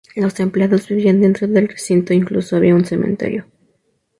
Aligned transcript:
Los 0.15 0.39
empleados 0.39 0.87
vivían 0.89 1.21
dentro 1.21 1.47
del 1.47 1.67
recinto 1.67 2.11
e 2.11 2.15
incluso 2.15 2.55
había 2.55 2.73
un 2.73 2.85
cementerio. 2.85 3.45